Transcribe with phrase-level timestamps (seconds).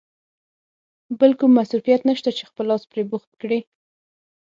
[1.19, 3.59] بل کوم مصروفیت نشته چې خپل لاس پرې بوخت کړې.